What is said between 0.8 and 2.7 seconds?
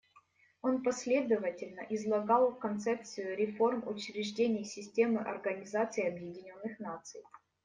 последовательно излагал